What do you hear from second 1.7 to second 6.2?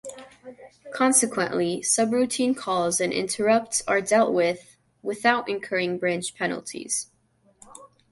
subroutine calls and interrupts are dealt with without incurring